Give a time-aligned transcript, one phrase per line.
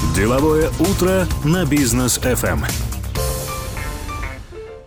[0.00, 2.64] Деловое утро на бизнес FM.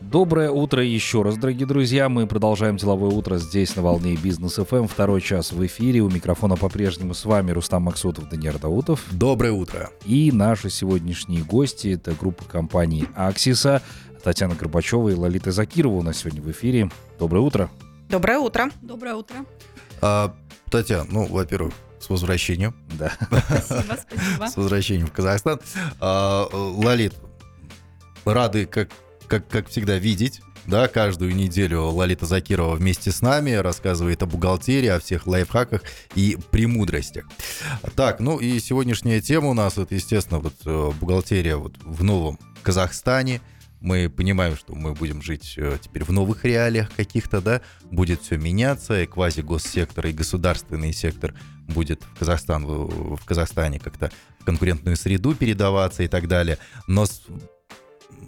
[0.01, 2.09] Доброе утро еще раз, дорогие друзья.
[2.09, 4.87] Мы продолжаем деловое утро здесь, на волне Бизнес ФМ.
[4.87, 6.01] Второй час в эфире.
[6.01, 9.05] У микрофона по-прежнему с вами Рустам Максутов, Даниил Даутов.
[9.11, 9.91] Доброе утро.
[10.03, 13.83] И наши сегодняшние гости— это группа компаний «Аксиса».
[14.23, 16.89] Татьяна Горбачева и Лолита Закирова у нас сегодня в эфире.
[17.19, 17.69] Доброе утро.
[18.09, 18.71] Доброе утро.
[18.81, 19.35] Доброе утро.
[20.01, 20.35] А,
[20.71, 21.73] Татьяна, ну, во-первых,
[22.03, 22.75] с возвращением.
[22.99, 23.13] Да.
[23.21, 24.45] Спасибо, спасибо.
[24.47, 25.59] С возвращением в Казахстан.
[25.99, 27.13] А, Лолит,
[28.25, 28.89] рады, как,
[29.27, 30.41] как, как всегда, видеть.
[30.65, 35.81] Да, каждую неделю Лолита Закирова вместе с нами рассказывает о бухгалтерии, о всех лайфхаках
[36.15, 37.25] и премудростях.
[37.95, 42.39] Так, ну и сегодняшняя тема у нас, это, естественно, вот э, бухгалтерия вот в новом
[42.61, 43.41] Казахстане.
[43.81, 47.59] Мы понимаем, что мы будем жить э, теперь в новых реалиях каких-то, да,
[47.91, 51.33] будет все меняться, и квази-госсектор, и государственный сектор
[51.67, 56.57] будет в, Казахстан, в Казахстане как-то в конкурентную среду передаваться и так далее.
[56.87, 57.05] Но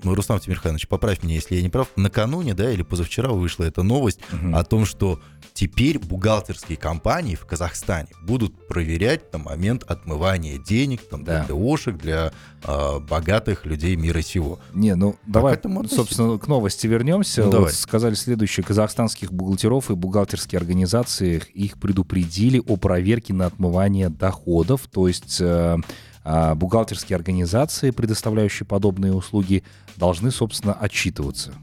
[0.03, 4.19] Рустам Тимирханович, поправь меня, если я не прав, накануне, да, или позавчера вышла эта новость
[4.31, 4.55] Мгм.
[4.55, 5.19] о том, что
[5.53, 11.45] теперь бухгалтерские компании в Казахстане будут проверять на момент отмывания денег там, Да.
[11.45, 12.31] для ДОшек, для
[12.67, 14.59] а, богатых людей мира сего.
[14.73, 17.41] Не, ну давай, к собственно, к новости вернемся.
[17.41, 17.73] Ну, вот давай.
[17.73, 18.63] сказали следующее.
[18.65, 24.87] Казахстанских бухгалтеров и бухгалтерские организации их предупредили о проверке на отмывание доходов.
[24.91, 25.77] То есть э,
[26.25, 29.63] бухгалтерские организации, предоставляющие подобные услуги,
[29.97, 31.53] должны, собственно, отчитываться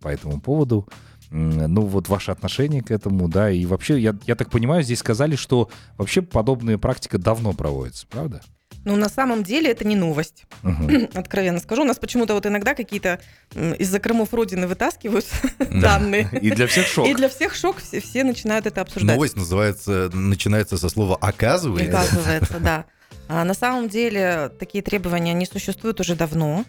[0.00, 0.88] по этому поводу.
[1.30, 5.34] Ну, вот ваше отношение к этому, да, и вообще, я, я так понимаю, здесь сказали,
[5.34, 8.40] что вообще подобная практика давно проводится, правда?
[8.84, 11.08] Ну, на самом деле это не новость, Мгм.
[11.14, 11.82] откровенно скажу.
[11.82, 13.18] У нас почему-то вот иногда какие-то
[13.54, 15.26] м, из закромов Родины вытаскивают
[15.58, 15.66] Да.
[15.98, 16.28] данные.
[16.40, 17.08] И для всех шок.
[17.08, 19.16] И для всех шок, все, все начинают это обсуждать.
[19.16, 21.98] Новость называется, начинается со слова «оказывается».
[21.98, 22.84] Оказывается, да.
[23.28, 26.64] А на самом деле такие требования, они существуют уже давно.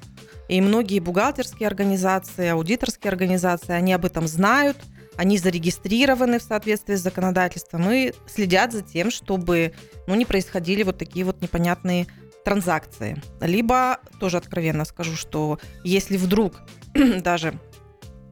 [0.48, 4.78] И многие бухгалтерские организации, аудиторские организации, они об этом знают,
[5.18, 9.74] они зарегистрированы в соответствии с законодательством и следят за тем, чтобы
[10.08, 12.08] ну, не происходили вот такие вот непонятные
[12.44, 13.22] транзакции.
[13.42, 16.62] Либо, тоже откровенно скажу, что если вдруг
[16.94, 17.58] даже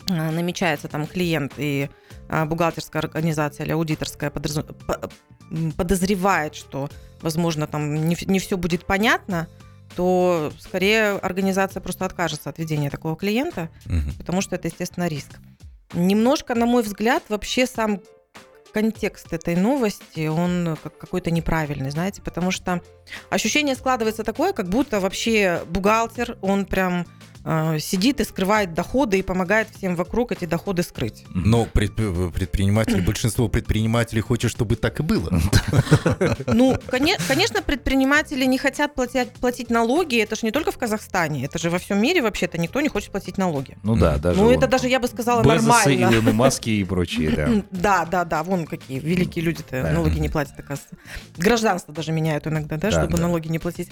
[0.07, 1.89] а, намечается там клиент и
[2.29, 5.09] а, бухгалтерская организация или аудиторская подразу- по- м,
[5.77, 6.89] подозревает, что,
[7.21, 9.47] возможно, там не, все будет понятно,
[9.95, 14.13] то скорее организация просто откажется от ведения такого клиента, Мгм.
[14.17, 15.39] потому что это, естественно, риск.
[15.93, 18.01] Немножко, на мой взгляд, вообще сам
[18.73, 22.81] контекст этой новости, он как какой-то неправильный, знаете, потому что
[23.29, 27.05] ощущение складывается такое, как будто вообще бухгалтер, он прям
[27.43, 31.25] э, сидит и скрывает доходы и помогает всем вокруг эти доходы скрыть.
[31.33, 35.29] Но предп- предприниматели, большинство предпринимателей хочет, чтобы так и было.
[36.47, 41.45] Ну, коне- конечно, предприниматели не хотят платить, платить налоги, это же не только в Казахстане,
[41.45, 43.77] это же во всем мире вообще-то никто не хочет платить налоги.
[43.83, 46.15] Ну да, даже ну, это даже, я бы сказала, Безосы, нормально.
[46.15, 47.49] Илоны Маски и прочие, да.
[47.71, 50.95] Да, да, да, вон какие великие люди-то налоги не платят, оказывается.
[51.37, 53.89] Гражданство даже меняют иногда, да, чтобы налоги не платить.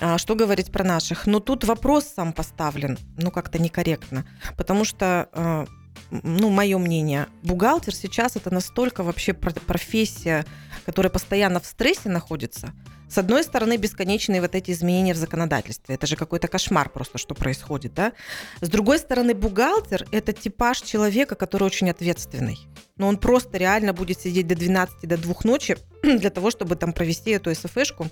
[0.00, 1.26] А, что говорить про наших?
[1.26, 4.24] Но тут вопрос сам поставлен, ну, как-то некорректно.
[4.56, 5.66] Потому что, э,
[6.10, 10.44] ну, мое мнение, бухгалтер сейчас это настолько вообще про- профессия,
[10.84, 12.72] которая постоянно в стрессе находится.
[13.08, 15.94] С одной стороны, бесконечные вот эти изменения в законодательстве.
[15.94, 18.12] Это же какой-то кошмар просто, что происходит, да?
[18.60, 22.58] С другой стороны, бухгалтер– это типаж человека, который очень ответственный.
[22.96, 26.92] Но он просто реально будет сидеть до 12, до 2 ночи для того, чтобы там
[26.92, 28.08] провести эту СФшку,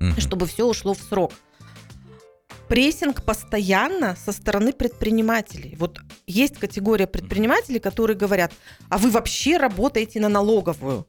[0.00, 0.20] Мгм.
[0.20, 1.32] чтобы все ушло в срок.
[2.68, 5.74] Прессинг постоянно со стороны предпринимателей.
[5.78, 8.52] Вот есть категория предпринимателей, которые говорят,
[8.90, 11.06] а вы вообще работаете на налоговую.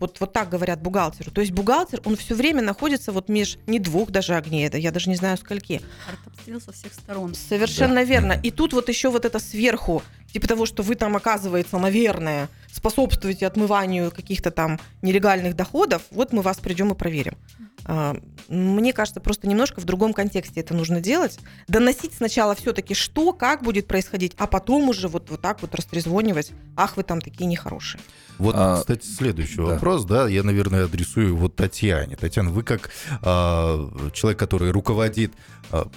[0.00, 1.30] Вот, вот так говорят бухгалтеру.
[1.30, 4.90] То есть бухгалтер, он все время находится вот меж не двух даже огней, это я
[4.90, 5.80] даже не знаю скольки.
[6.10, 7.34] Артобстрел со всех сторон.
[7.34, 8.04] Совершенно Да.
[8.04, 8.32] верно.
[8.42, 13.46] И тут вот еще вот это сверху, типа того, что вы там, оказывается, наверное, способствуете
[13.46, 17.36] отмыванию каких-то там нелегальных доходов, вот мы вас придем и проверим.
[17.84, 18.16] А,
[18.48, 21.38] Мне кажется, просто немножко в другом контексте это нужно делать.
[21.68, 26.52] Доносить сначала все-таки, что, как будет происходить, а потом уже вот, вот так вот растрезвонивать.
[26.76, 28.00] Ах, вы там такие нехорошие.
[28.38, 29.62] Вот, А, кстати, следующий да.
[29.64, 32.16] вопрос, да, я, наверное, адресую вот Татьяне.
[32.16, 32.90] Татьяна, вы как
[33.22, 35.32] а, человек, который руководит
[35.70, 35.88] а,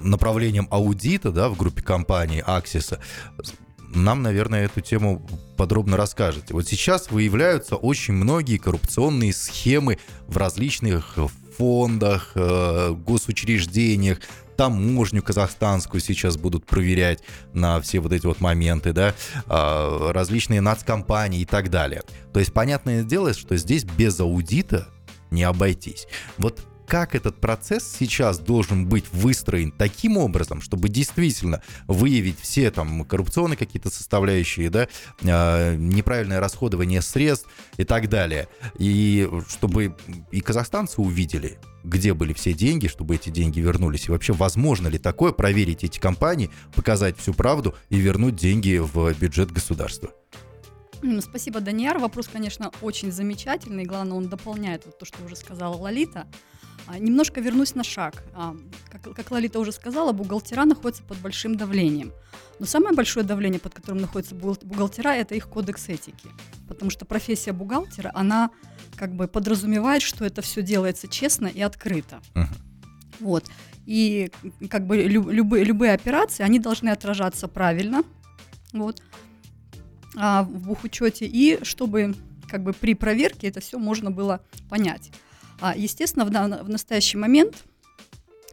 [0.00, 2.98] направлением аудита, да, в группе компании Аксиса,
[4.04, 5.26] нам, наверное, эту тему
[5.56, 6.54] подробно расскажете.
[6.54, 11.16] Вот сейчас выявляются очень многие коррупционные схемы в различных
[11.56, 14.18] фондах, э, госучреждениях,
[14.56, 17.22] таможню казахстанскую сейчас будут проверять
[17.52, 19.14] на все вот эти вот моменты, да,
[19.46, 22.02] а, различные нацкомпании и так далее.
[22.32, 24.88] То есть понятное дело, что здесь без аудита
[25.30, 26.06] не обойтись.
[26.38, 33.04] Вот как этот процесс сейчас должен быть выстроен таким образом, чтобы действительно выявить все там
[33.04, 34.88] коррупционные какие-то составляющие, да,
[35.22, 38.48] э, неправильное расходование средств и так далее.
[38.78, 39.96] И чтобы
[40.30, 44.08] и казахстанцы увидели, где были все деньги, чтобы эти деньги вернулись.
[44.08, 49.12] И вообще, возможно ли такое, проверить эти компании, показать всю правду и вернуть деньги в
[49.14, 50.10] бюджет государства?
[51.20, 51.98] Спасибо, Даниар.
[51.98, 53.84] Вопрос, конечно, очень замечательный.
[53.84, 56.26] Главное, он дополняет вот то, что уже сказала Лолита.
[56.86, 58.22] А, Немножко вернусь на шаг.
[58.34, 58.54] А,
[58.90, 62.12] Как, как Лолита уже сказала, бухгалтера находятся под большим давлением.
[62.58, 66.28] Но самое большое давление, под которым находятся бухгал- бухгалтера, это их кодекс этики.
[66.68, 68.50] Потому что профессия бухгалтера, она
[68.96, 72.20] как бы подразумевает, что это все делается честно и открыто.
[72.34, 72.48] Мгм.
[73.20, 73.44] Вот.
[73.84, 74.30] И
[74.70, 78.02] как бы лю- любые, любые операции, они должны отражаться правильно.
[78.72, 79.02] Вот
[80.16, 82.14] а, в бухучете, и чтобы
[82.48, 84.40] как бы при проверке это все можно было
[84.70, 85.10] понять.
[85.60, 87.64] А, естественно, в, на- в настоящий момент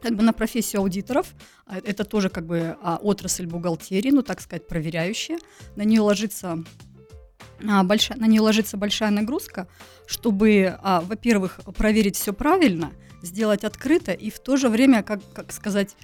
[0.01, 1.33] как бы на профессию аудиторов,
[1.65, 5.37] а, это тоже как бы а, отрасль бухгалтерии, ну так сказать, проверяющая,
[5.75, 6.63] на нее ложится
[7.65, 9.67] а, большая, на нее ложится большая нагрузка,
[10.05, 12.91] чтобы, во-первых, проверить все правильно,
[13.21, 15.95] сделать открыто и в то же время, как, как сказать,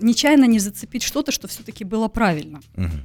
[0.00, 2.60] нечаянно не зацепить что-то, что все-таки было правильно.
[2.76, 3.02] Мгм.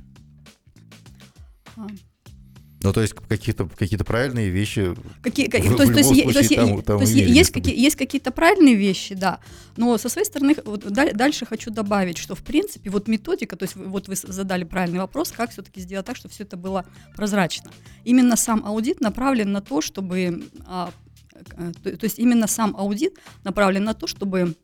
[2.82, 6.10] Ну, то есть какие-то какие правильные вещи Какие, ка- В- то есть, в то есть,
[6.12, 7.96] любом е- то есть, случае там- е- там то есть уверены, есть, что какие, есть
[7.98, 9.40] какие-то правильные вещи, да.
[9.76, 13.64] Но со своей стороны, вот даль- дальше хочу добавить, что в принципе вот методика, то
[13.64, 16.86] есть вот вы задали правильный вопрос, как все-таки сделать так, чтобы все это было
[17.18, 17.70] прозрачно.
[18.06, 20.92] Именно сам аудит направлен на то, чтобы, а,
[21.58, 24.56] э, то, то есть именно сам аудит направлен на то, чтобы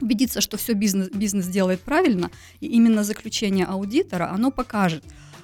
[0.00, 2.30] убедиться, что все бизнес, бизнес делает правильно,
[2.60, 5.02] и именно заключение аудитора, оно покажет,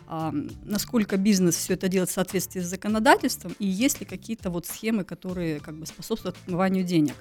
[0.08, 5.04] насколько бизнес все это делает в соответствии с законодательством, и есть ли какие-то вот схемы,
[5.04, 7.14] которые как бы способствуют отмыванию денег.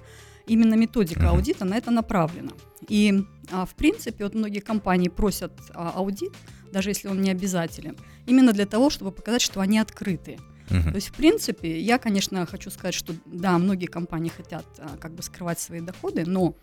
[0.48, 2.52] Именно методика аудита на это направлена.
[2.90, 6.34] И, а, в принципе, вот многие компании просят а, аудит,
[6.72, 7.96] даже если он не обязателен,
[8.26, 10.40] именно для того, чтобы показать, что они открытые.
[10.70, 10.90] Мгм.
[10.90, 15.14] То есть, в принципе, я, конечно, хочу сказать, что да, многие компании хотят а, как
[15.14, 16.56] бы скрывать свои доходы, но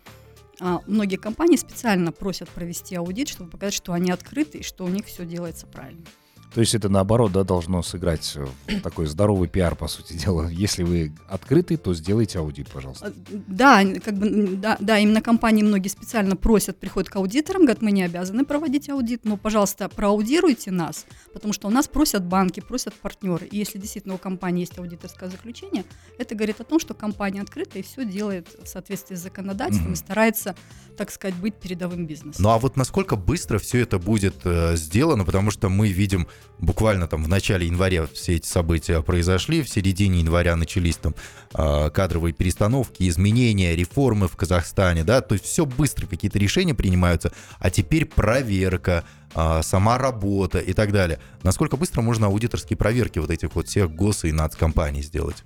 [0.59, 4.89] а, многие компании специально просят провести аудит, чтобы показать, что они открыты и что у
[4.89, 6.05] них все делается правильно.
[6.53, 8.35] То есть это наоборот, да, должно сыграть
[8.67, 10.47] э, такой здоровый пиар, по сути дела.
[10.49, 13.07] Если вы открыты, то сделайте аудит, пожалуйста.
[13.07, 13.11] А,
[13.47, 17.91] Да, как бы, да, да, именно компании многие специально просят, приходят к аудиторам, говорят, мы
[17.91, 22.95] не обязаны проводить аудит, но, пожалуйста, проаудируйте нас, потому что у нас просят банки, просят
[22.95, 23.45] партнеры.
[23.45, 25.85] И если действительно у компании есть аудиторское заключение,
[26.17, 29.93] это говорит о том, что компания открыта и все делает в соответствии с законодательством Мгм.
[29.93, 30.55] и старается,
[30.97, 32.41] так сказать, быть передовым бизнесом.
[32.43, 36.27] Ну а вот насколько быстро все это будет э, сделано, потому что мы видим
[36.59, 41.15] буквально там в начале января все эти события произошли, в середине января начались там
[41.53, 47.31] э, кадровые перестановки, изменения, реформы в Казахстане, да, то есть все быстро, какие-то решения принимаются,
[47.59, 51.19] а теперь проверка, а, сама работа и так далее.
[51.43, 55.43] Насколько быстро можно аудиторские проверки вот этих вот всех гос- и нацкомпаний сделать?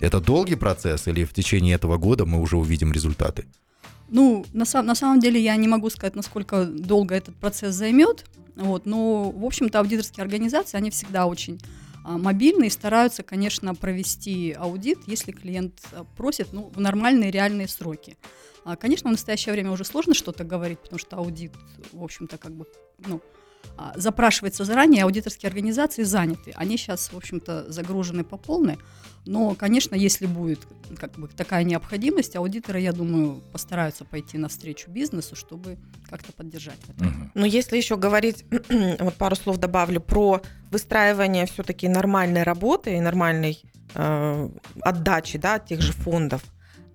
[0.00, 3.46] Это долгий процесс или в течение этого года мы уже увидим результаты?
[4.12, 8.26] Ну, на, сам- на самом деле я не могу сказать, насколько долго этот процесс займет.
[8.56, 11.58] Вот, но, в общем-то, аудиторские организации, они всегда очень
[12.04, 17.68] а, мобильны и стараются, конечно, провести аудит, если клиент а, просит, ну, в нормальные реальные
[17.68, 18.18] сроки.
[18.66, 21.52] А, конечно, в настоящее время уже сложно что-то говорить, потому что аудит,
[21.92, 22.66] в общем-то, как бы,
[23.06, 23.22] ну,
[23.94, 26.52] запрашивается заранее, аудиторские организации заняты.
[26.56, 28.78] Они сейчас, в общем-то, загружены по полной.
[29.24, 30.66] Но, конечно, если будет
[30.98, 35.78] как бы такая необходимость, аудиторы, я думаю, постараются пойти навстречу бизнесу, чтобы
[36.10, 36.78] как-то поддержать.
[36.98, 37.30] Мгм.
[37.34, 38.44] Но если еще говорить,
[38.98, 43.62] вот пару слов добавлю, про выстраивание все-таки нормальной работы и нормальной
[43.94, 44.48] э,
[44.80, 46.42] отдачи да, от тех же фондов,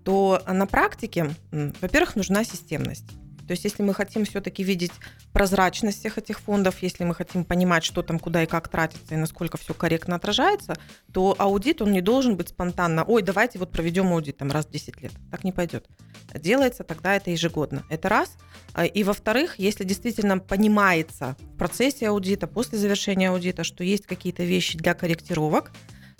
[0.03, 3.05] то на практике, во-первых, нужна системность.
[3.47, 4.91] То есть если мы хотим все-таки видеть
[5.31, 9.17] прозрачность всех этих фондов, если мы хотим понимать, что там куда и как тратится и
[9.17, 10.75] насколько все корректно отражается,
[11.13, 14.71] то аудит, он не должен быть спонтанно, ой, давайте вот проведем аудит там раз в
[14.71, 15.11] 10 лет.
[15.31, 15.87] Так не пойдет.
[16.33, 17.85] Делается тогда это ежегодно.
[17.89, 18.35] Это раз.
[18.73, 24.43] А, И во-вторых, если действительно понимается в процессе аудита, после завершения аудита, что есть какие-то
[24.43, 25.71] вещи для корректировок,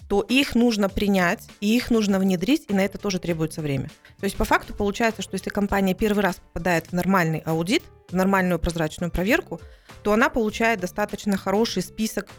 [0.08, 3.90] то их нужно принять, и их нужно внедрить, и на это тоже требуется время.
[4.20, 8.14] То есть по факту получается, что если компания первый раз попадает в нормальный аудит, в
[8.14, 9.60] нормальную прозрачную проверку,
[10.04, 12.30] то она получает достаточно хороший список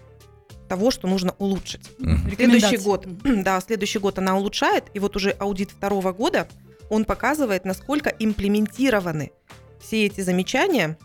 [0.69, 1.91] того, что нужно улучшить.
[1.99, 2.31] Мгм.
[2.35, 6.49] Следующий год, да, следующий год она улучшает, и вот уже аудит второго года,
[6.91, 9.33] он показывает, насколько имплементированы
[9.81, 10.99] все эти замечания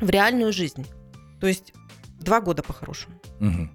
[0.00, 0.84] в реальную жизнь.
[1.40, 1.72] То есть
[2.20, 3.14] два года по-хорошему.
[3.38, 3.70] Мгм.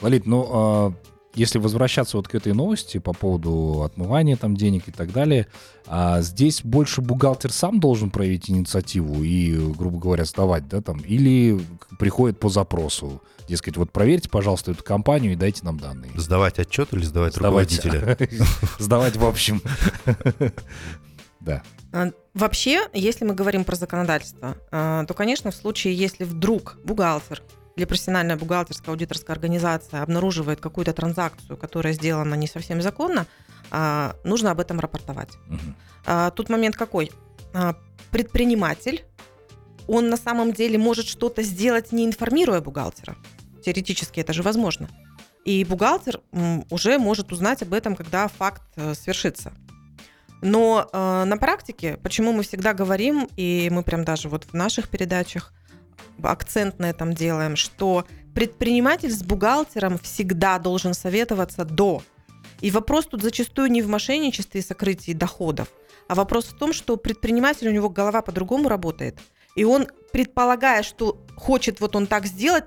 [0.00, 0.94] Лолит, ну а,
[1.34, 5.46] если возвращаться вот к этой новости по поводу отмывания там денег и так далее,
[5.86, 11.60] а здесь больше бухгалтер сам должен проявить инициативу и, грубо говоря, сдавать, да, там, или
[11.98, 13.22] приходит по запросу.
[13.48, 16.12] Дескать, вот проверьте, пожалуйста, эту компанию и дайте нам данные.
[16.16, 17.72] Сдавать отчет или сдавать Сдавать.
[17.82, 18.16] руководителя?
[18.78, 19.62] Сдавать в общем.
[21.40, 21.60] Да.
[21.92, 27.42] А, Вообще, если мы говорим про законодательство, а, то, конечно, в случае, если вдруг бухгалтер
[27.76, 33.26] или профессиональная бухгалтерская аудиторская организация обнаруживает какую-то транзакцию, которая сделана не совсем законно,
[33.70, 35.30] а, нужно об этом рапортовать.
[36.04, 37.10] А, Тут момент какой?
[37.54, 37.76] А,
[38.10, 39.04] Предприниматель,
[39.88, 43.16] он на самом деле может что-то сделать, не информируя бухгалтера.
[43.64, 44.88] Теоретически это же возможно.
[45.44, 46.20] И бухгалтер
[46.70, 49.52] уже может узнать об этом, когда факт э, свершится.
[50.40, 54.88] Но э, на практике, почему мы всегда говорим, и мы прям даже вот в наших
[54.88, 55.52] передачах
[56.22, 62.02] акцент на этом делаем, что предприниматель с бухгалтером всегда должен советоваться до.
[62.60, 65.68] И вопрос тут зачастую не в мошенничестве и сокрытии доходов,
[66.08, 69.18] а вопрос в том, что предприниматель, у него голова по-другому работает,
[69.56, 72.64] и он, предполагая, что хочет вот он так сделать,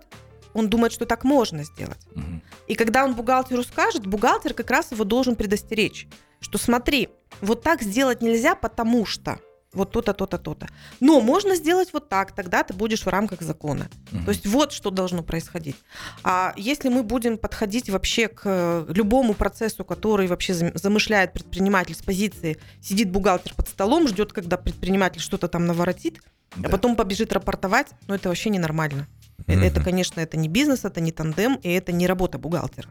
[0.53, 1.99] он думает, что так можно сделать.
[2.13, 2.41] Мгм.
[2.67, 6.07] И когда он бухгалтеру скажет, бухгалтер как раз его должен предостеречь,
[6.39, 7.09] что смотри,
[7.41, 9.39] вот так сделать нельзя, потому что
[9.75, 10.67] вот то-то, то-то, то-то.
[10.99, 13.87] Но можно сделать вот так, тогда ты будешь в рамках закона.
[14.11, 14.25] Мгм.
[14.25, 15.75] То есть вот что должно происходить.
[16.23, 21.95] А если мы будем подходить вообще к э, любому процессу, который вообще зам- замышляет предприниматель
[21.95, 26.21] с позиции, сидит бухгалтер под столом, ждет, когда предприниматель что-то там наворотит,
[26.55, 26.69] Да.
[26.69, 29.07] а потом побежит рапортовать, ну это вообще ненормально.
[29.47, 29.59] Мгм.
[29.61, 32.89] Это, конечно, это не бизнес, это не тандем, и это не работа бухгалтера.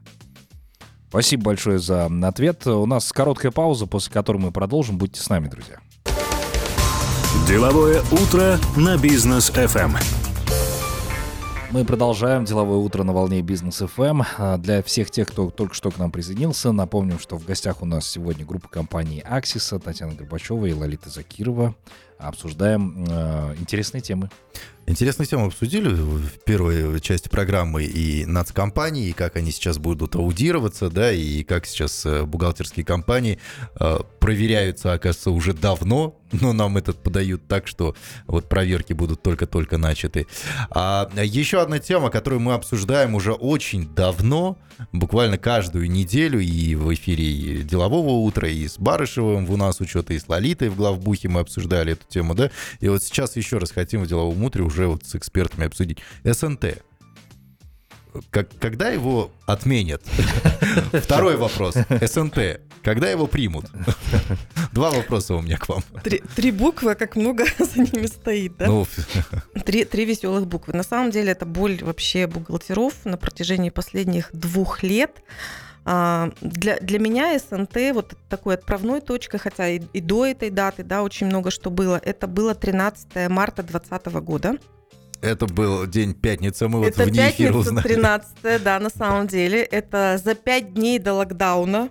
[1.09, 2.67] Спасибо большое за ответ.
[2.67, 4.99] У нас короткая пауза, после которой мы продолжим.
[4.99, 5.79] Будьте с нами, друзья.
[7.47, 9.99] Деловое утро на бизнес FM.
[11.73, 14.25] Мы продолжаем деловое утро на волне бизнес FM.
[14.39, 17.85] А, Для всех тех, кто только что к нам присоединился, напомним, что в гостях у
[17.85, 21.75] нас сегодня группа компании Аксиса, Татьяна Горбачева и Лолита Закирова.
[22.17, 24.31] Обсуждаем э, интересные темы.
[24.87, 30.91] Интересную тему обсудили в первой части программы и нацкомпании, и как они сейчас будут аудироваться,
[30.91, 33.39] да, и как сейчас э, бухгалтерские компании
[33.81, 37.95] э, проверяются, оказывается, уже давно, но нам этот подают так, что
[38.27, 40.27] вот проверки будут только-только начаты.
[40.71, 44.59] А еще одна тема, которую мы обсуждаем уже очень давно,
[44.93, 50.15] буквально каждую неделю, и в эфире и делового утра, и с Барышевым у нас учета,
[50.15, 52.51] и с Лолитой в главбухе мы обсуждали эту тему, да,
[52.81, 55.99] и вот сейчас еще раз хотим в деловом утре уже вот с экспертами обсудить.
[56.25, 56.83] СНТ.
[58.31, 60.03] Как, когда его отменят?
[60.93, 61.75] Второй вопрос.
[61.75, 62.61] СНТ.
[62.85, 63.65] Когда его примут?
[64.73, 65.83] Два вопроса у меня к вам.
[66.03, 68.67] Три, три буквы, как много за ними стоит, да?
[68.67, 68.87] Ну,
[69.65, 70.75] Три, три веселых буквы.
[70.75, 75.23] На самом деле это боль вообще бухгалтеров на протяжении последних двух лет.
[75.87, 80.83] А, Для, для меня СНТ вот такой отправной точкой, хотя и, и до этой даты,
[80.83, 81.99] да, очень много что было.
[82.03, 84.59] Это было 13 марта 2020 года.
[85.25, 87.89] Это был день пятницы, мы вот это вне эфира пятница узнали.
[87.89, 89.63] 13 да, на самом деле.
[89.63, 91.91] Это за пять дней до локдауна.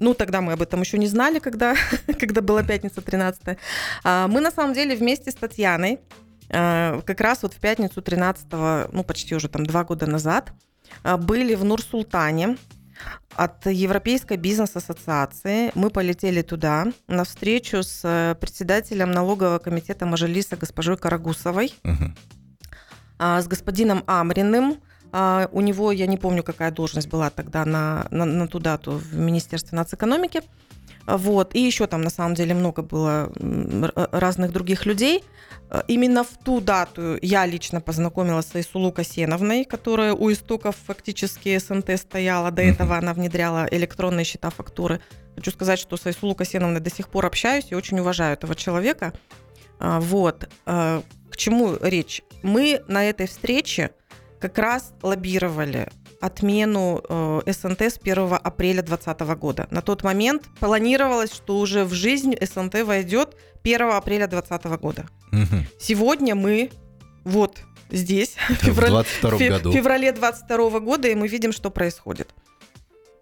[0.00, 1.76] Ну, тогда мы об этом еще не знали, когда,
[2.18, 3.56] когда была пятница 13
[4.02, 6.00] а, Мы, на самом деле, вместе с Татьяной
[6.50, 8.46] а, как раз вот в пятницу 13
[8.92, 10.52] ну, почти уже там два года назад,
[11.02, 12.56] а, были в Нур-Султане
[13.36, 15.72] от Европейской бизнес-ассоциации.
[15.74, 22.14] Мы полетели туда на встречу с э, председателем налогового комитета Мажилиса госпожой Карагусовой, Мгм.
[23.18, 24.76] А, с господином Амриным.
[25.12, 28.92] А, У него, я не помню, какая должность была тогда на, на, на ту дату
[28.92, 30.42] в Министерстве нацэкономики.
[31.06, 31.54] Вот.
[31.54, 35.22] И еще там на самом деле много было р- разных других людей.
[35.70, 41.56] А, Именно в ту дату я лично познакомилась с Айсулу Касеновной, которая у истоков фактически
[41.58, 42.50] СНТ стояла.
[42.50, 45.00] До этого она внедряла электронные счета фактуры.
[45.36, 49.12] Хочу сказать, что с Айсулу Касеновной до сих пор общаюсь и очень уважаю этого человека.
[49.78, 50.48] А, Вот.
[50.66, 52.22] А, К чему речь?
[52.42, 53.90] Мы на этой встрече
[54.40, 55.88] как раз лоббировали
[56.20, 59.66] отмену э, СНТ с 1 апреля 2020 года.
[59.70, 65.06] На тот момент планировалось, что уже в жизнь СНТ войдет 1 апреля 2020 года.
[65.32, 65.66] Мгм.
[65.78, 66.70] Сегодня мы
[67.24, 67.58] вот
[67.90, 69.72] здесь, в В феврале, 22 фе- году.
[69.72, 72.32] феврале 22 года, и мы видим, что происходит.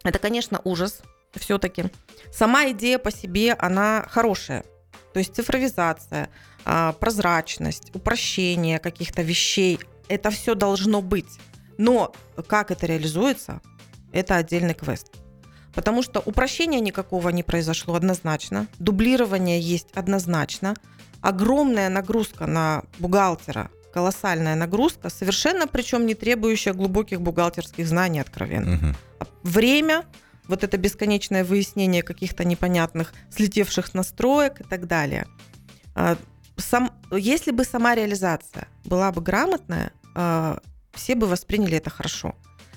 [0.04, 1.00] Это, конечно, ужас
[1.36, 1.84] все-таки.
[2.32, 4.64] Сама идея по себе, она хорошая.
[5.12, 6.28] То есть цифровизация,
[6.64, 9.78] а, прозрачность, упрощение каких-то вещей,
[10.08, 11.38] это все должно быть.
[11.78, 12.12] Но
[12.46, 13.60] как это реализуется,
[14.12, 15.12] это отдельный квест.
[15.74, 20.74] Потому что упрощения никакого не произошло однозначно, дублирование есть однозначно,
[21.20, 28.76] огромная нагрузка на бухгалтера колоссальная нагрузка, совершенно причем не требующая глубоких бухгалтерских знаний откровенно.
[28.76, 28.96] Мгм.
[29.42, 30.04] Время,
[30.48, 35.26] вот это бесконечное выяснение каких-то непонятных слетевших настроек и так далее.
[35.94, 36.16] А,
[36.56, 40.60] Сам, если бы сама реализация была бы грамотная, а,
[40.92, 42.34] все бы восприняли это хорошо.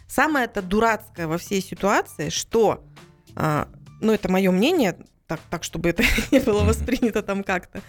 [0.08, 2.84] Самое это дурацкое во всей ситуации, что,
[3.36, 3.68] а,
[4.02, 7.82] ну это мое мнение, так, так чтобы это не было воспринято там как-то,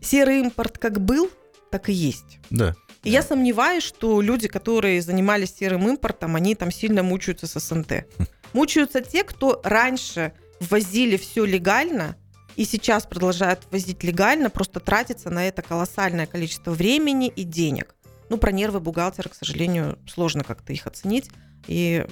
[0.00, 1.30] серый импорт как был,
[1.70, 2.38] так и есть.
[2.50, 2.74] Да.
[3.04, 8.06] И я сомневаюсь, что люди, которые занимались серым импортом, они там сильно мучаются с СНТ.
[8.52, 12.16] Мучаются те, кто раньше ввозили все легально,
[12.56, 17.94] и сейчас продолжают ввозить легально, просто тратится на это колоссальное количество времени и денег.
[18.28, 21.30] Ну, про нервы бухгалтера, к сожалению, сложно как-то их оценить
[21.66, 22.06] и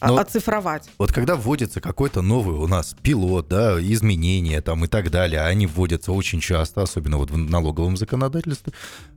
[0.00, 0.88] Но- оцифровать.
[0.98, 5.66] Вот когда вводится какой-то новый у нас пилот, да, изменения там и так далее, они
[5.66, 8.72] вводятся очень часто, особенно вот в налоговом законодательстве.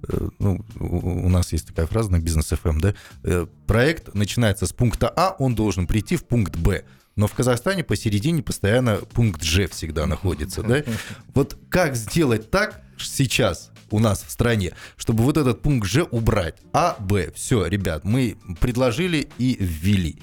[0.08, 2.94] Э, Ну, у у нас есть такая фраза на бизнес FM, да,
[3.24, 6.84] э, проект начинается с пункта А, он должен прийти в пункт Б.
[7.16, 10.84] Но в Казахстане посередине постоянно пункт Ж всегда находится, да?
[11.36, 16.56] Вот как сделать так сейчас у нас в стране, чтобы вот этот пункт Ж убрать?
[16.72, 17.32] А, Б.
[17.36, 20.22] Все, ребят, мы предложили и ввели.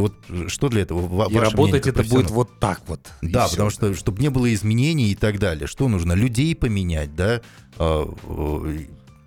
[0.00, 0.14] Вот
[0.48, 1.28] что для этого?
[1.30, 3.00] И работать это будет вот так вот.
[3.22, 5.66] Да, потому что, чтобы не было изменений и так далее.
[5.66, 6.12] Что нужно?
[6.12, 7.40] Людей поменять, да?
[7.78, 8.78] А, э,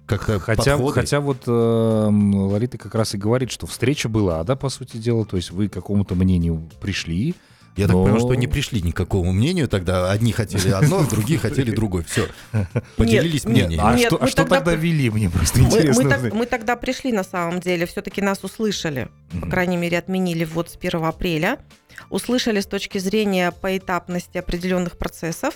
[0.06, 0.94] Как-то Хотя, подходы.
[0.94, 5.26] хотя вот э, Лолита как раз и говорит, что встреча была, да, по сути дела,
[5.26, 7.36] то есть вы к какому-то мнению пришли.
[7.80, 10.12] Я так но- понимаю, что не пришли ни к какому мнению тогда.
[10.12, 12.04] Одни хотели одно, другие хотели другое.
[12.04, 12.28] Все.
[12.98, 13.86] Поделились нет, мнением.
[13.86, 16.04] А Нет, что, а что тогда вели, мне просто Мы, интересно.
[16.04, 16.34] мы так- знать.
[16.34, 19.10] мы тогда пришли на самом деле, все-таки нас услышали.
[19.42, 21.60] по крайней мере, отменили ввод с 1 апреля,
[22.10, 25.54] услышали с точки зрения поэтапности определенных процессов,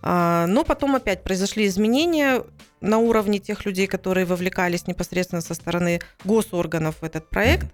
[0.00, 2.42] А, но потом опять произошли изменения
[2.80, 7.66] на уровне тех людей, которые вовлекались непосредственно со стороны госорганов в этот проект,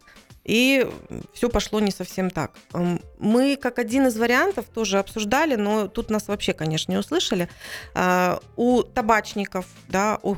[0.45, 0.87] и
[1.33, 2.53] все пошло не совсем так.
[3.19, 7.49] Мы как один из вариантов тоже обсуждали, но тут нас вообще, конечно, не услышали.
[7.95, 10.37] А, У табачников, да, у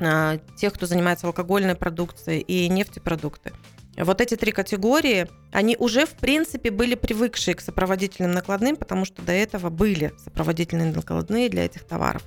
[0.00, 3.52] а, тех, кто занимается алкогольной продукцией и нефтепродукты.
[4.04, 9.22] Вот эти три категории, они уже, в принципе, были привыкшие к сопроводительным накладным, потому что
[9.22, 12.22] до этого были сопроводительные накладные для этих товаров.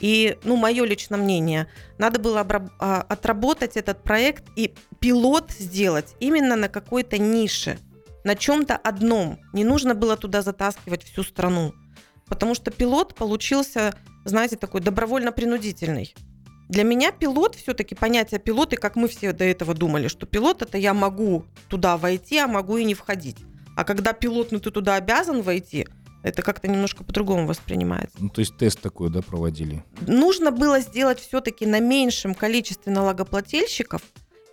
[0.00, 2.46] И, ну, мое личное мнение, надо было
[2.78, 7.78] а, отработать этот проект и пилот сделать именно на какой-то нише,
[8.24, 9.40] на чем-то одном.
[9.52, 11.74] Не нужно было туда затаскивать всю страну.
[12.28, 16.14] Потому что пилот получился, знаете, такой добровольно-принудительный.
[16.70, 20.78] Для меня пилот, все-таки понятие пилота, как мы все до этого думали, что пилот это
[20.78, 23.38] я могу туда войти, а могу и не входить.
[23.76, 25.88] А когда пилот, ну ты туда обязан войти,
[26.22, 28.16] это как-то немножко по-другому воспринимается.
[28.20, 29.82] Ну, то есть тест такой, да, проводили.
[30.02, 34.02] Нужно было сделать все-таки на меньшем количестве налогоплательщиков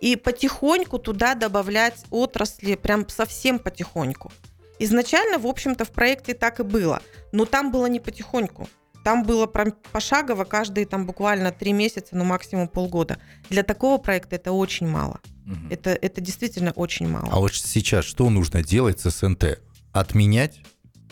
[0.00, 4.32] и потихоньку туда добавлять отрасли, прям совсем потихоньку.
[4.80, 7.00] Изначально, в общем-то, в проекте так и было,
[7.30, 8.68] но там было не потихоньку.
[9.08, 13.16] Там было прям пошагово каждые там буквально три месяца, ну максимум полгода.
[13.48, 15.20] Для такого проекта это очень мало.
[15.46, 15.68] Мгм.
[15.70, 17.30] Это, это действительно очень мало.
[17.32, 19.62] А вот сейчас что нужно делать с СНТ?
[19.92, 20.60] Отменять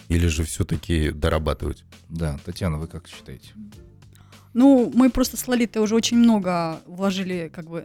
[0.09, 1.85] или же все-таки дорабатывать?
[2.11, 3.55] Да, Татьяна, вы как считаете?
[4.53, 7.83] Ну, мы просто с Лолитой уже очень много вложили, как бы,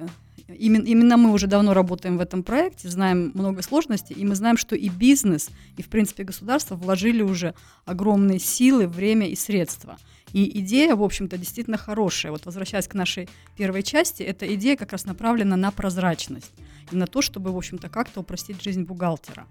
[0.58, 4.58] именно, именно мы уже давно работаем в этом проекте, знаем много сложностей, и мы знаем,
[4.58, 7.54] что и бизнес, и, в принципе, государство вложили уже
[7.86, 9.98] огромные силы, время и средства.
[10.34, 12.32] И идея, в общем-то, действительно хорошая.
[12.32, 16.52] Вот возвращаясь к нашей первой части, эта идея как раз направлена на прозрачность
[16.92, 19.46] и на то, чтобы, в общем-то, как-то упростить жизнь бухгалтера.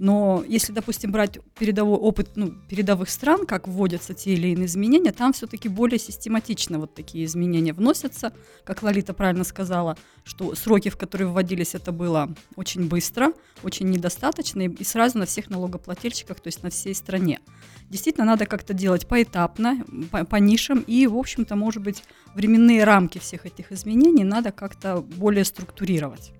[0.00, 5.12] Но если, допустим, брать передовой опыт ну, передовых стран, как вводятся те или иные изменения,
[5.12, 8.32] там все-таки более систематично вот такие изменения вносятся.
[8.64, 14.62] Как Лолита правильно сказала, что сроки, в которые вводились, это было очень быстро, очень недостаточно,
[14.62, 17.40] и сразу на всех налогоплательщиках, то есть на всей стране.
[17.90, 23.18] Действительно, надо как-то делать поэтапно, по, по нишам, и, в общем-то, может быть, временные рамки
[23.18, 26.32] всех этих изменений надо как-то более структурировать.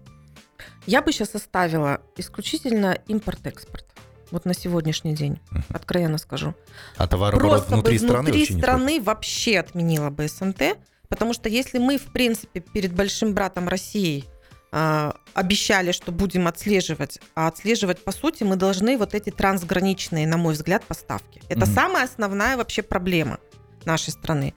[0.86, 3.86] Я бы сейчас оставила исключительно импорт-экспорт.
[4.30, 5.64] Вот на сегодняшний день, Мгм.
[5.70, 6.54] откровенно скажу.
[6.96, 11.48] А товарооборот внутри бы страны внутри вообще не страны вообще отменила бы СНТ, потому что
[11.48, 14.24] если мы, в принципе, перед большим братом Россией
[14.72, 20.36] а, обещали, что будем отслеживать, а отслеживать, по сути, мы должны вот эти трансграничные, на
[20.36, 21.42] мой взгляд, поставки.
[21.48, 21.74] Это Мгм.
[21.74, 23.40] самая основная вообще проблема
[23.84, 24.54] нашей страны.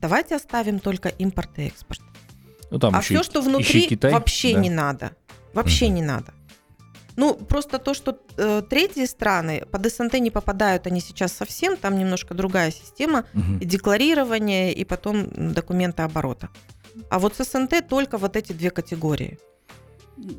[0.00, 2.00] Давайте оставим только импорт и экспорт.
[2.70, 4.60] Ну, там а еще все, что внутри, Китай, вообще да.
[4.60, 5.12] не надо.
[5.58, 5.94] Вообще Мгм.
[5.94, 6.32] не надо.
[7.16, 11.98] Ну, просто то, что э, третьи страны под СНТ не попадают они сейчас совсем, там
[11.98, 13.58] немножко другая система Мгм.
[13.58, 16.48] и декларирования, и потом м, документа оборота.
[17.10, 19.38] А вот с СНТ только вот эти две категории.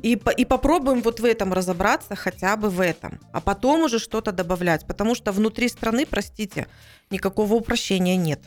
[0.02, 3.18] И, по- и попробуем вот в этом разобраться, хотя бы в этом.
[3.32, 4.86] А потом уже что-то добавлять.
[4.86, 6.66] Потому что внутри страны, простите,
[7.10, 8.40] никакого упрощения нет.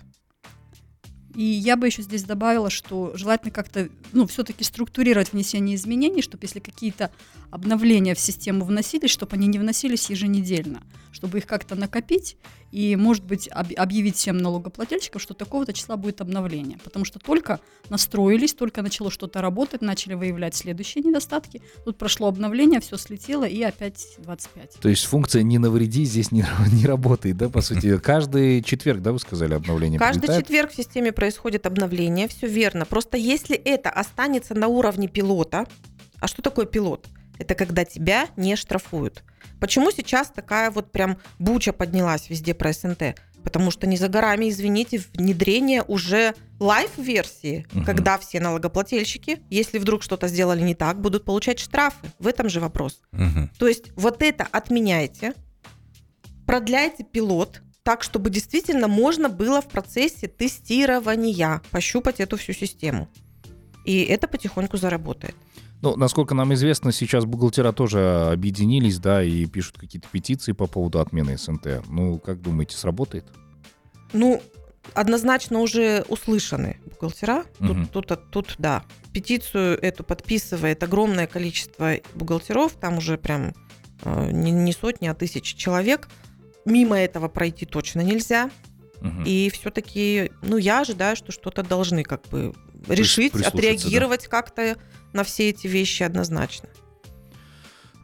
[1.36, 6.43] И я бы еще здесь добавила, что желательно как-то, ну, все-таки структурировать внесение изменений, чтобы
[6.46, 7.10] если какие-то
[7.50, 12.38] обновления в систему вносились, чтобы они не вносились еженедельно, чтобы их как-то накопить
[12.72, 16.80] и, может быть, об- объявить всем налогоплательщикам, что такого-то числа будет обновление.
[16.84, 21.62] Потому что только настроились, только начало что-то работать, начали выявлять следующие недостатки.
[21.86, 24.78] Тут прошло обновление, все слетело, и опять 25.
[24.82, 28.00] То есть функция «не навреди» здесь не, не работает, да, по сути?
[28.00, 30.46] Каждый четверг, да, вы сказали, обновление Каждый прилетает?
[30.48, 32.86] четверг в системе происходит обновление, все верно.
[32.86, 35.66] Просто если это останется на уровне пилота,
[36.20, 37.08] а что такое пилот?
[37.40, 39.24] Это когда тебя не штрафуют.
[39.62, 43.16] Почему сейчас такая вот прям буча поднялась везде про СНТ?
[43.42, 47.86] Потому что не за горами, извините, внедрение уже live-версии, Мгм.
[47.86, 52.06] когда все налогоплательщики, если вдруг что-то сделали не так, будут получать штрафы.
[52.20, 53.00] В этом же вопрос.
[53.14, 53.50] Мгм.
[53.58, 55.34] То есть вот это отменяйте,
[56.46, 63.10] продляйте пилот так, чтобы действительно можно было в процессе тестирования пощупать эту всю систему.
[63.86, 65.36] И это потихоньку заработает.
[65.82, 71.02] Ну, насколько нам известно, сейчас бухгалтера тоже объединились, да, и пишут какие-то петиции по поводу
[71.02, 71.84] отмены СНТ.
[71.89, 73.26] Ну, как думаете, сработает?
[74.13, 74.41] Ну,
[74.93, 77.43] однозначно уже услышаны бухгалтера.
[77.60, 77.88] Мгм.
[77.88, 78.84] Тут, тут, тут, да.
[79.12, 82.72] Петицию эту подписывает огромное количество бухгалтеров.
[82.80, 83.54] Там уже прям
[84.04, 86.08] э, не, не сотни, а тысячи человек.
[86.65, 88.49] Мимо этого пройти точно нельзя.
[89.02, 89.23] Мгм.
[89.26, 92.54] И все-таки, ну, я ожидаю, что что-то должны как бы
[92.88, 94.78] решить, отреагировать как-то
[95.12, 96.69] на все эти вещи однозначно.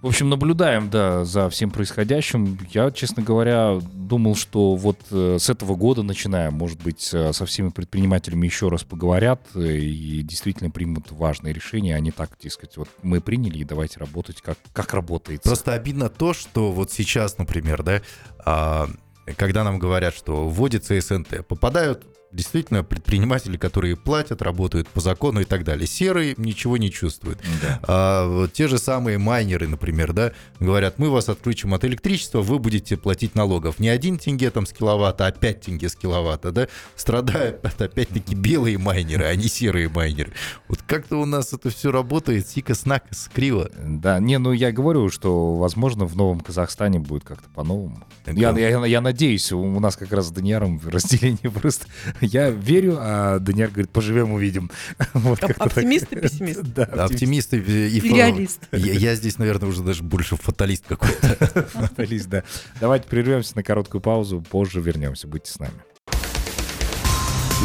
[0.01, 2.57] В общем, наблюдаем, да, за всем происходящим.
[2.71, 7.45] Я, честно говоря, думал, что вот э, с этого года начиная, может быть, э, со
[7.45, 12.77] всеми предпринимателями еще раз поговорят э, и действительно примут важные решения, а не так, дескать,
[12.77, 15.43] вот мы приняли и давайте работать, как, как работает.
[15.43, 18.01] Просто обидно то, что вот сейчас, например, да,
[18.45, 18.88] а,
[19.35, 25.45] когда нам говорят, что вводится СНТ, попадают действительно предприниматели, которые платят, работают по закону и
[25.45, 25.87] так далее.
[25.87, 27.39] Серые ничего не чувствуют.
[27.61, 27.79] Да.
[27.83, 32.97] А, те же самые майнеры, например, да, говорят, мы вас отключим от электричества, вы будете
[32.97, 33.79] платить налогов.
[33.79, 38.77] Не один тенге там с киловатта, а 5 тенге с киловатта, да, страдают опять-таки белые
[38.77, 40.31] майнеры, а не серые майнеры.
[40.67, 43.69] Вот как-то у нас это все работает, сикос-накос, криво.
[43.83, 48.03] Да, не, ну я говорю, что, возможно, в Новом Казахстане будет как-то по-новому.
[48.27, 51.87] Я, я, я надеюсь, у нас как раз с Даниаром разделение просто.
[52.21, 54.71] Я верю, а Даниар говорит, поживем, увидим.
[55.13, 55.77] Вот как-то так.
[55.77, 56.62] Оптимист и пессимист.
[56.62, 58.67] Да, оптимист, Оптимисты и, И реалист.
[58.71, 61.27] Я, я здесь, наверное, уже даже больше фаталист какой-то.
[61.73, 62.43] фаталист, да.
[62.79, 65.27] Давайте прервемся на короткую паузу, позже вернемся.
[65.27, 65.73] Будьте с нами.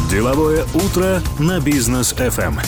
[0.09, 2.59] Деловое утро на бизнес FM.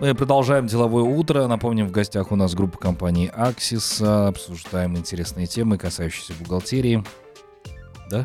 [0.00, 1.46] Мы продолжаем деловое утро.
[1.46, 4.04] Напомним, в гостях у нас группа компании Axis.
[4.04, 7.04] Обсуждаем интересные темы, касающиеся бухгалтерии.
[8.10, 8.24] Да?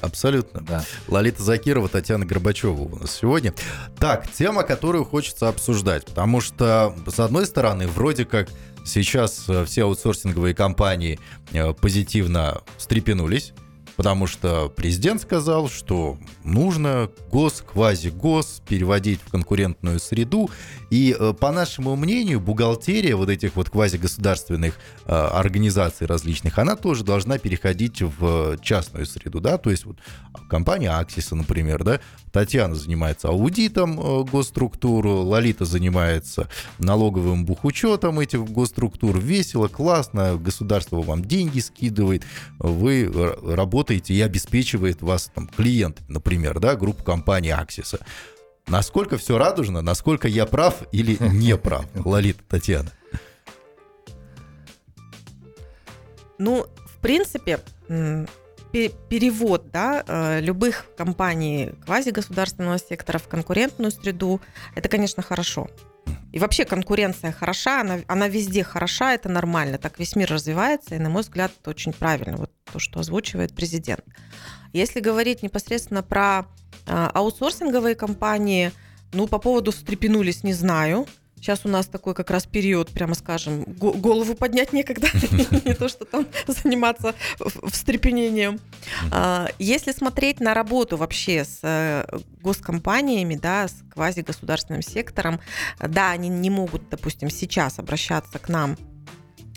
[0.00, 0.60] Абсолютно.
[0.62, 0.84] Да.
[1.08, 3.54] Лолита Закирова, Татьяна Горбачева у нас сегодня.
[3.98, 8.48] Так, тема, которую хочется обсуждать, потому что, с одной стороны, вроде как
[8.84, 11.18] сейчас э, все аутсорсинговые компании
[11.52, 13.52] э, позитивно встрепенулись,
[13.96, 20.50] потому что президент сказал, что нужно гос, квази-гос переводить в конкурентную среду.
[20.90, 24.74] И, э, по нашему мнению, бухгалтерия вот этих вот квазигосударственных
[25.06, 29.96] э, организаций различных, она тоже должна переходить в частную среду, да, то есть вот
[30.48, 32.00] компания Аксиса, например, да,
[32.32, 36.48] Татьяна занимается аудитом э, госструктур, Лолита занимается
[36.78, 42.24] налоговым бухучетом этих госструктур, весело, классно, государство вам деньги скидывает,
[42.58, 43.08] вы
[43.44, 48.00] работаете и обеспечивает вас там клиент, например, да, группа компании Аксиса.
[48.66, 52.90] Насколько все радужно, насколько я прав или не прав, Лолита, Татьяна?
[56.38, 57.60] Ну, в принципе,
[58.70, 64.40] перевод да, э, любых компаний квазигосударственного сектора в конкурентную среду,
[64.74, 65.68] это, конечно, хорошо.
[66.32, 69.78] И вообще конкуренция хороша, она, она везде хороша, это нормально.
[69.78, 73.54] Так весь мир развивается, и, на мой взгляд, это очень правильно, вот то, что озвучивает
[73.54, 74.04] президент.
[74.72, 76.46] Если говорить непосредственно про
[76.86, 78.72] а, аутсорсинговые компании,
[79.12, 81.06] ну, по поводу встрепенулись, не знаю.
[81.36, 85.08] Сейчас у нас такой как раз период, прямо скажем, го- голову поднять некогда,
[85.64, 87.14] не то, что там заниматься
[87.64, 88.60] встрепенением.
[89.10, 92.04] А, Если смотреть на работу вообще с э,
[92.42, 95.40] госкомпаниями, да, с квазигосударственным сектором,
[95.80, 98.76] да, они не могут, допустим, сейчас обращаться к нам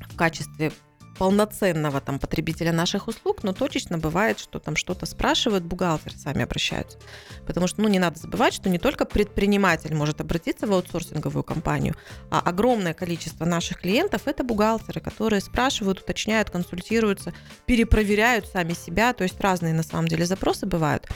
[0.10, 0.72] в качестве
[1.18, 6.98] полноценного там потребителя наших услуг, но точечно бывает, что там что-то спрашивают, бухгалтеры сами обращаются.
[7.46, 11.96] Потому что, ну, не надо забывать, что не только предприниматель может обратиться в аутсорсинговую компанию,
[12.30, 17.34] а огромное количество наших клиентов– это бухгалтеры, которые спрашивают, уточняют, консультируются,
[17.66, 21.08] перепроверяют сами себя, то есть разные на самом деле запросы бывают.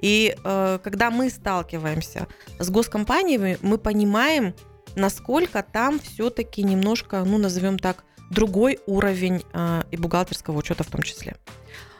[0.00, 4.54] И э, когда мы сталкиваемся с госкомпаниями, мы понимаем,
[4.94, 11.02] насколько там все-таки немножко, ну, назовем так, другой уровень э, и бухгалтерского учета в том
[11.02, 11.36] числе.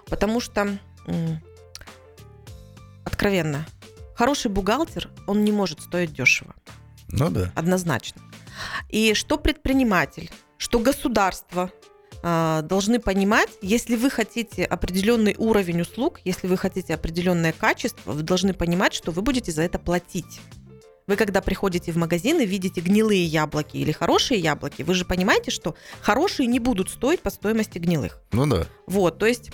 [0.07, 1.37] Потому что, э,
[3.05, 3.67] откровенно,
[4.15, 6.55] хороший бухгалтер, он не может стоить дешево.
[7.09, 7.53] Ну да.
[7.55, 8.23] Однозначно.
[8.89, 11.71] И что предприниматель, что государство
[12.23, 18.23] э, должны понимать, если вы хотите определенный уровень услуг, если вы хотите определенное качество, вы
[18.23, 20.41] должны понимать, что вы будете за это платить.
[21.11, 25.51] Вы когда приходите в магазин и видите гнилые яблоки или хорошие яблоки, вы же понимаете,
[25.51, 28.21] что хорошие не будут стоить по стоимости гнилых.
[28.31, 28.69] Ну да.
[28.87, 29.51] Вот, то есть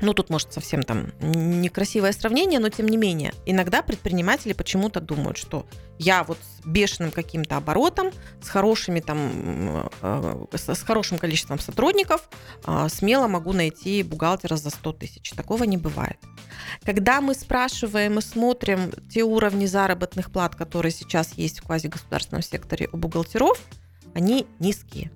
[0.00, 5.36] ну, тут, может, совсем там некрасивое сравнение, но тем не менее, иногда предприниматели почему-то думают,
[5.36, 5.66] что
[5.98, 8.10] я вот с бешеным каким-то оборотом,
[8.42, 12.28] с хорошими там, э, с хорошим количеством сотрудников
[12.66, 15.30] э, смело могу найти бухгалтера за 100 тысяч.
[15.32, 16.18] Такого не бывает.
[16.84, 22.88] Когда мы спрашиваем и смотрим те уровни заработных плат, которые сейчас есть в квазигосударственном секторе
[22.92, 23.60] у бухгалтеров,
[24.14, 25.10] они низкие.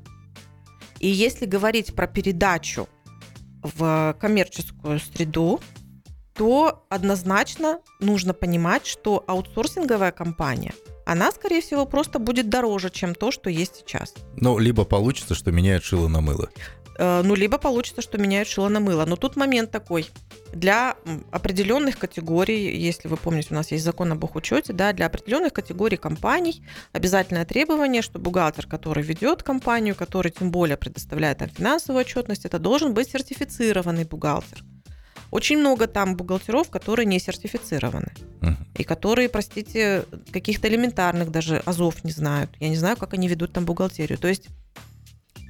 [1.01, 2.89] И если говорить про передачу
[3.65, 5.61] в коммерческую среду,
[6.35, 10.75] то однозначно нужно понимать, что аутсорсинговая компания,
[11.07, 14.15] она, скорее всего, просто будет дороже, чем то, что есть сейчас.
[14.37, 16.49] Ну, либо получится, что меняют шило на мыло.
[16.97, 19.05] Э, ну, либо получится, что меняют шило на мыло.
[19.05, 20.11] Но тут момент такой.
[20.53, 20.97] Для
[21.33, 25.97] определенных категорий, если вы помните, у нас есть закон об учете, да, для определенных категорий
[25.97, 32.45] компаний обязательное требование, что бухгалтер, который ведет компанию, который тем более предоставляет там финансовую отчетность,
[32.45, 34.65] это должен быть сертифицированный бухгалтер.
[35.31, 38.13] Очень много там бухгалтеров, которые не сертифицированы.
[38.41, 38.57] Uh-huh.
[38.79, 42.51] И которые, простите, каких-то элементарных даже азов не знают.
[42.61, 44.17] Я не знаю, как они ведут там бухгалтерию.
[44.17, 44.49] То есть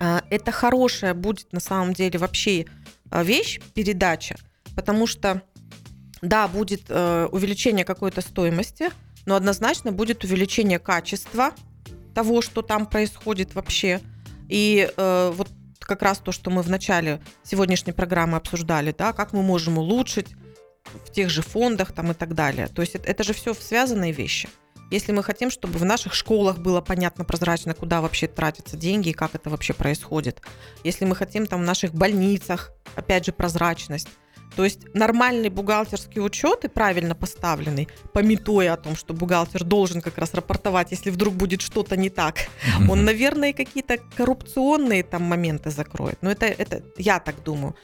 [0.01, 2.67] это хорошая будет на самом деле вообще
[3.11, 4.37] а, вещь, передача,
[4.75, 5.43] потому что,
[6.21, 8.91] да, будет э, увеличение какой-то стоимости,
[9.27, 11.53] но однозначно будет увеличение качества
[12.15, 14.01] того, что там происходит вообще.
[14.49, 19.33] И э, вот как раз то, что мы в начале сегодняшней программы обсуждали, да, как
[19.33, 20.35] мы можем улучшить
[21.07, 22.69] в тех же фондах там и так далее.
[22.69, 24.49] То есть это же все связанные вещи.
[24.91, 29.13] Если мы хотим, чтобы в наших школах было понятно, прозрачно, куда вообще тратятся деньги и
[29.13, 30.41] как это вообще происходит.
[30.85, 34.09] Если мы хотим там в наших больницах, опять же, прозрачность.
[34.57, 40.17] То есть нормальный бухгалтерский учет и правильно поставленный, пометуя о том, что бухгалтер должен как
[40.17, 42.37] раз рапортовать, если вдруг будет что-то не так,
[42.89, 46.19] он, наверное, какие-то коррупционные там моменты закроет.
[46.23, 47.75] Но это, это я так думаю.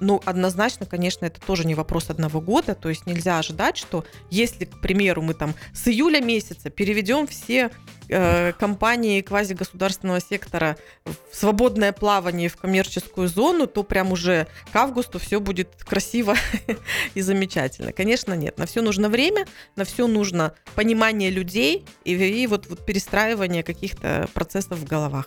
[0.00, 4.64] Ну, однозначно, конечно, это тоже не вопрос одного года, то есть нельзя ожидать, что если,
[4.64, 7.70] к примеру, мы там с июля месяца переведем все
[8.08, 15.18] э, компании квазигосударственного сектора в свободное плавание в коммерческую зону, то прям уже к августу
[15.18, 16.34] все будет красиво
[17.14, 17.92] и замечательно.
[17.92, 18.58] Конечно, нет.
[18.58, 24.28] На все нужно время, на все нужно понимание людей и, и вот, вот перестраивание каких-то
[24.32, 25.26] процессов в головах.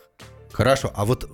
[0.51, 1.29] Хорошо, а вот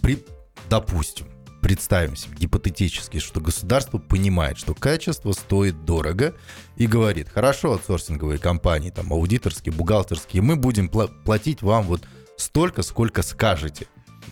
[0.00, 0.24] при,
[0.68, 1.26] допустим,
[1.60, 6.34] представим себе гипотетически, что государство понимает, что качество стоит дорого
[6.76, 12.02] и говорит, хорошо, аутсорсинговые компании, там, аудиторские, бухгалтерские, мы будем пла- платить вам вот
[12.36, 13.86] столько, сколько скажете.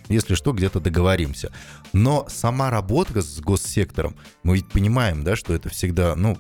[0.08, 1.52] Если что, где-то договоримся.
[1.92, 6.38] Но сама работа с госсектором, мы ведь понимаем, да, что это всегда, ну,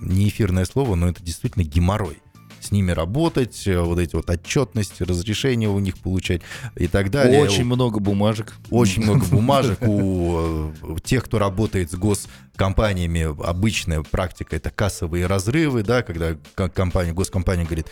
[0.00, 2.18] не эфирное слово, но это действительно геморрой
[2.68, 6.42] с ними работать, э, вот эти вот отчетности, разрешения у них получать
[6.76, 7.42] и так далее.
[7.42, 8.54] Очень много бумажек.
[8.70, 13.34] Очень много бумажек у э, тех, кто работает с госкомпаниями.
[13.42, 17.86] Обычная практика это кассовые разрывы, да, когда компания, госкомпания говорит,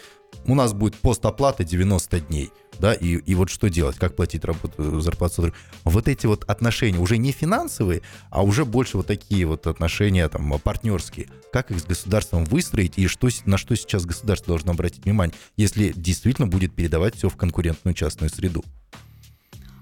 [0.46, 5.00] у нас будет постоплата 90 дней, да, и, и вот что делать, как платить работу,
[5.00, 5.52] зарплату.
[5.84, 10.58] Вот эти вот отношения уже не финансовые, а уже больше вот такие вот отношения там
[10.60, 11.28] партнерские.
[11.52, 15.92] Как их с государством выстроить и что, на что сейчас государство должно обратить внимание, если
[15.94, 18.64] действительно будет передавать все в конкурентную частную среду?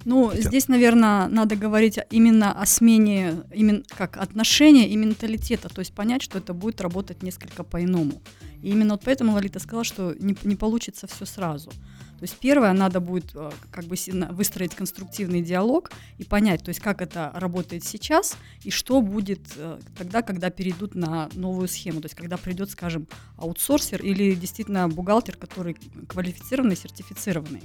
[0.05, 0.49] Ну, Хотя...
[0.49, 6.23] здесь, наверное, надо говорить именно о смене именно как отношения и менталитета, то есть понять,
[6.23, 8.23] что это будет работать несколько по-иному.
[8.63, 11.71] И именно вот поэтому Лолита сказала, что не, не получится все сразу.
[11.71, 13.97] То есть первое, надо будет э, как бы
[14.31, 19.79] выстроить конструктивный диалог и понять, то есть как это работает сейчас и что будет э,
[19.99, 25.37] тогда, когда перейдут на новую схему, то есть когда придет, скажем, аутсорсер или действительно бухгалтер,
[25.37, 25.77] который
[26.09, 27.63] квалифицированный, сертифицированный.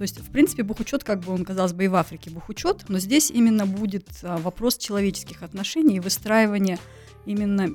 [0.00, 2.98] То есть, в принципе, бухучет, как бы он, казалось бы, и в Африке бухучет, но
[2.98, 6.78] здесь именно будет а, вопрос человеческих отношений и выстраивания
[7.26, 7.68] именно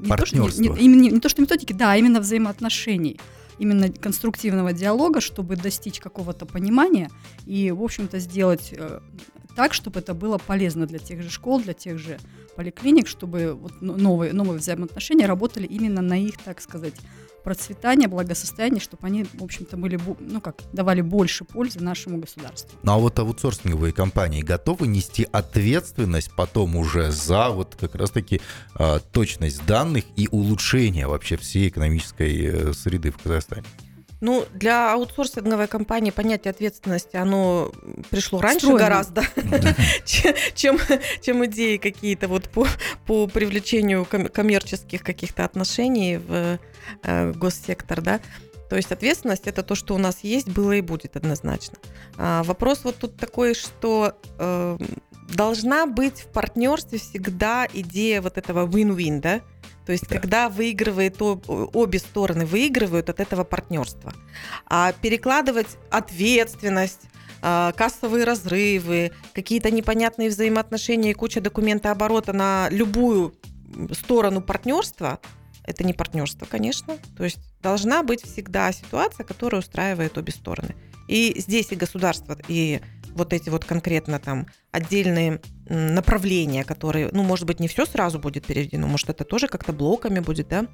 [0.00, 3.20] не то, что, не, не, именно, не то, что методики, да, а именно взаимоотношений
[3.58, 7.12] именно конструктивного диалога, чтобы достичь какого-то понимания
[7.46, 8.98] и, в общем-то, сделать э,
[9.54, 12.18] так, чтобы это было полезно для тех же школ, для тех же
[12.56, 16.94] поликлиник, чтобы вот новые, новые взаимоотношения работали именно на их, так сказать,
[17.42, 22.78] процветание, благосостояние, чтобы они, в общем-то, были, ну как, давали больше пользы нашему государству.
[22.82, 28.40] Ну а вот аутсорсинговые компании готовы нести ответственность потом уже за вот как раз-таки
[28.78, 33.64] э, точность данных и улучшение вообще всей экономической э, среды в Казахстане?
[34.22, 37.72] Ну, для аутсорсинговой компании понятие ответственности, оно
[38.08, 38.78] пришло раньше Стройно.
[38.78, 39.22] гораздо,
[40.54, 40.78] чем,
[41.20, 42.68] чем идеи какие-то вот по,
[43.04, 46.60] по привлечению коммерческих каких-то отношений в
[47.02, 48.20] э, госсектор, да.
[48.70, 51.78] То есть ответственность это то, что у нас есть, было и будет однозначно.
[52.16, 54.78] А, вопрос вот тут такой, что э,
[55.34, 59.40] должна быть в партнерстве всегда идея вот этого win-win, да?
[59.86, 60.18] То есть, да.
[60.18, 64.12] когда выигрывает обе стороны выигрывают от этого партнерства.
[64.66, 67.02] А перекладывать ответственность,
[67.42, 73.34] а, кассовые разрывы, какие-то непонятные взаимоотношения и куча документооборота на любую
[73.92, 75.18] сторону партнерства,
[75.64, 76.98] это не партнерство, конечно.
[77.16, 80.74] То есть должна быть всегда ситуация, которая устраивает обе стороны.
[81.08, 82.80] И здесь и государство, и
[83.14, 88.46] вот эти вот конкретно там отдельные направления, которые, ну, может быть, не все сразу будет
[88.46, 90.66] переведено, может, это тоже как-то блоками будет, да,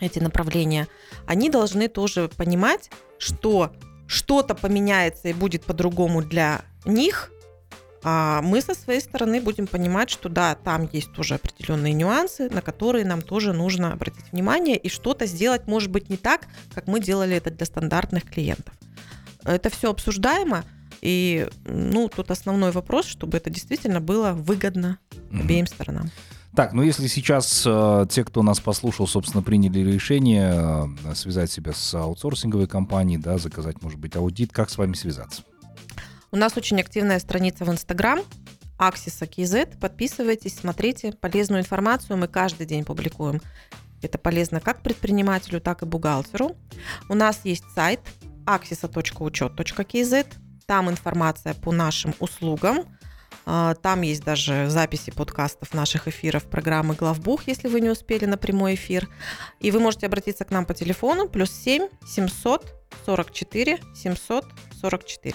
[0.00, 0.88] эти направления,
[1.26, 3.72] они должны тоже понимать, что
[4.06, 7.30] что-то поменяется и будет по-другому для них,
[8.02, 12.62] а мы со своей стороны будем понимать, что да, там есть тоже определенные нюансы, на
[12.62, 17.00] которые нам тоже нужно обратить внимание и что-то сделать, может быть, не так, как мы
[17.00, 18.74] делали это для стандартных клиентов.
[19.44, 20.64] Это все обсуждаемо,
[21.00, 25.40] и, ну, тут основной вопрос, чтобы это действительно было выгодно mm-hmm.
[25.40, 26.10] обеим сторонам.
[26.54, 31.72] Так, ну если сейчас э, те, кто нас послушал, собственно, приняли решение э, связать себя
[31.72, 35.42] с аутсорсинговой компанией, да, заказать, может быть, аудит, как с вами связаться?
[36.32, 38.20] У нас очень активная страница в Инстаграм,
[38.78, 39.78] Axis KZ.
[39.78, 42.16] Подписывайтесь, смотрите полезную информацию.
[42.16, 43.40] Мы каждый день публикуем.
[44.02, 46.56] Это полезно как предпринимателю, так и бухгалтеру.
[47.08, 48.00] У нас есть сайт
[48.46, 50.26] axisa.учет.kz.
[50.70, 52.84] Там информация по нашим услугам.
[53.44, 58.36] А, там есть даже записи подкастов наших эфиров программы «Главбух», если вы не успели на
[58.36, 59.08] прямой эфир.
[59.58, 62.72] И вы можете обратиться к нам по телефону плюс 7 700
[63.04, 65.34] 44 744.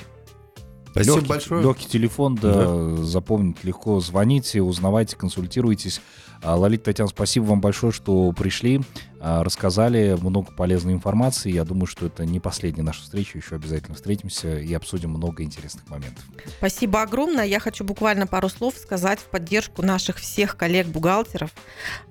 [0.92, 1.64] Спасибо легкий, большое.
[1.64, 4.00] Легкий телефон, да, да, запомнить легко.
[4.00, 6.00] Звоните, узнавайте, консультируйтесь.
[6.42, 8.80] А, Лолита Татьяна, спасибо вам большое, что пришли,
[9.26, 11.52] рассказали много полезной информации.
[11.52, 15.90] Я думаю, что это не последняя наша встреча, еще обязательно встретимся и обсудим много интересных
[15.90, 16.24] моментов.
[16.60, 17.46] Спасибо огромное.
[17.46, 21.50] Я хочу буквально пару слов сказать в поддержку наших всех коллег-бухгалтеров.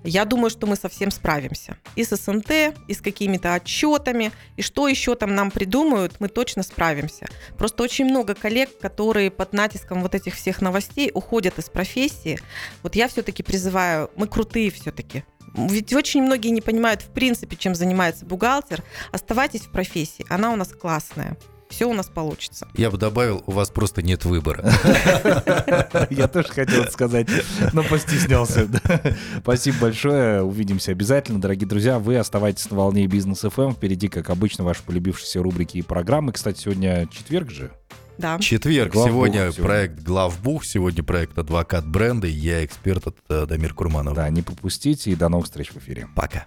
[0.02, 1.76] Я думаю, что мы совсем справимся.
[1.94, 2.50] И с СНТ,
[2.88, 7.26] и с какими-то отчетами, и что еще там нам придумают, мы точно справимся.
[7.56, 12.40] Просто очень много коллег, которые под натиском вот этих всех новостей уходят из профессии.
[12.82, 15.24] Вот я все-таки призываю, мы крутые все-таки.
[15.54, 18.82] Ведь очень многие не понимают, в принципе, чем занимается бухгалтер.
[19.12, 21.36] Оставайтесь в профессии, она у нас классная
[21.74, 22.68] все у нас получится.
[22.74, 24.64] Я бы добавил, у вас просто нет выбора.
[26.10, 27.26] Я тоже хотел сказать,
[27.72, 28.68] но постеснялся.
[29.40, 30.42] Спасибо большое.
[30.42, 31.40] Увидимся обязательно.
[31.40, 33.64] Дорогие друзья, вы оставайтесь на волне бизнес FM.
[33.64, 33.74] Эм.
[33.74, 36.32] Впереди, как обычно, ваши полюбившиеся рубрики и программы.
[36.32, 37.72] Кстати, сегодня четверг же.
[38.18, 38.38] Да.
[38.38, 38.92] Четверг.
[38.92, 42.26] Главбух сегодня, сегодня проект Главбух, сегодня проект Адвокат бренда.
[42.26, 44.14] Я эксперт от э, Дамир Курманов.
[44.14, 46.08] Да, не пропустите и до новых встреч в эфире.
[46.14, 46.46] Пока.